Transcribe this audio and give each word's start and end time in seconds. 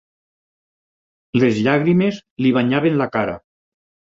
Les 1.43 1.61
llàgrimes 1.67 2.19
li 2.47 2.55
banyaven 2.59 3.01
la 3.03 3.09
cara. 3.19 3.37